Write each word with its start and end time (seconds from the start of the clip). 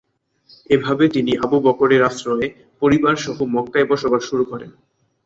এভাবে 0.69 1.05
তিনি 1.09 1.31
আবু 1.37 1.57
বকরের 1.59 2.01
আশ্রয়ে 2.03 2.47
পরিবারসহ 2.81 3.37
মক্কায় 3.55 3.87
বসবাস 3.91 4.21
শুরু 4.29 4.43
করেন। 4.45 4.71